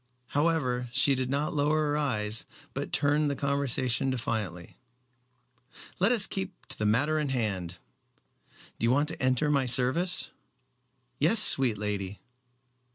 [0.29, 4.77] However, she did not lower her eyes but turned the conversation defiantly.
[5.99, 7.77] "Let us keep to the matter in hand.
[8.79, 10.31] Do you want to enter my service?"
[11.19, 12.19] "Yes, sweet lady."